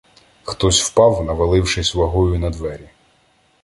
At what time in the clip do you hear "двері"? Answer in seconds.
2.49-2.89